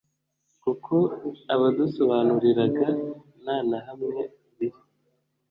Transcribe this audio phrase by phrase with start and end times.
[0.63, 0.95] kuko
[1.53, 2.87] abadusobanuriraga
[3.41, 4.19] nta na hamwe
[4.57, 4.77] biri